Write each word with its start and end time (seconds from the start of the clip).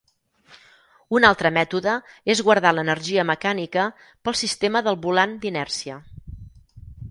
Un 1.17 1.27
altre 1.27 1.51
mètode 1.57 1.93
és 2.35 2.41
guardar 2.47 2.71
l'energia 2.79 3.27
mecànica 3.33 3.85
pel 4.29 4.39
sistema 4.43 4.85
del 4.91 5.01
volant 5.07 5.39
d'inèrcia. 5.47 6.03